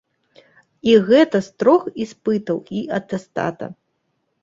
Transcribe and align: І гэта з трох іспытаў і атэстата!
І 0.91 0.95
гэта 1.09 1.43
з 1.49 1.63
трох 1.65 1.81
іспытаў 2.07 2.57
і 2.81 2.85
атэстата! 3.01 3.75